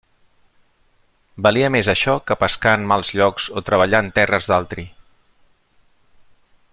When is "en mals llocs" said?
2.79-3.47